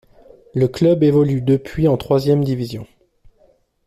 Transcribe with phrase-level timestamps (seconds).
[0.55, 2.87] Le club évolue depuis en troisième division.